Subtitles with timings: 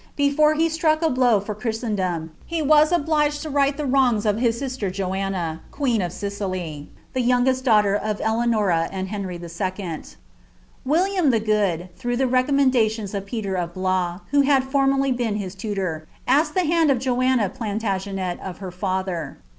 [0.15, 4.39] Before he stnick a blow for Christendom, he was obliged to right le wrongs of
[4.39, 10.01] his sister Joanna, queen of Sicily, the youngest daughter f Deanora and Henry II.
[10.83, 15.35] William the Good, through the recom lendations of Peter of Blois, (who had formerly been
[15.35, 19.37] his tutor,) asked le liand of Joanna Plantagenet of her father.